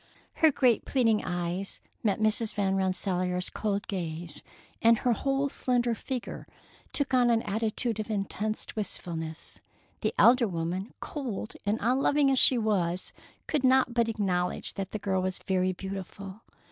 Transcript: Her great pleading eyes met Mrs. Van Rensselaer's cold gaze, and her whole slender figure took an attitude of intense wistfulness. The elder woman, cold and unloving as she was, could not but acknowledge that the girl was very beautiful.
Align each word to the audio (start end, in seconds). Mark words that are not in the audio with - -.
Her 0.37 0.51
great 0.51 0.83
pleading 0.83 1.23
eyes 1.23 1.79
met 2.01 2.19
Mrs. 2.19 2.55
Van 2.55 2.75
Rensselaer's 2.75 3.51
cold 3.51 3.87
gaze, 3.87 4.41
and 4.81 4.97
her 4.97 5.13
whole 5.13 5.47
slender 5.47 5.93
figure 5.93 6.47
took 6.91 7.13
an 7.13 7.43
attitude 7.43 7.99
of 7.99 8.09
intense 8.09 8.75
wistfulness. 8.75 9.61
The 9.99 10.15
elder 10.17 10.47
woman, 10.47 10.91
cold 11.01 11.53
and 11.67 11.77
unloving 11.79 12.31
as 12.31 12.39
she 12.39 12.57
was, 12.57 13.13
could 13.45 13.63
not 13.63 13.93
but 13.93 14.09
acknowledge 14.09 14.73
that 14.73 14.89
the 14.89 14.97
girl 14.97 15.21
was 15.21 15.37
very 15.37 15.71
beautiful. 15.71 16.41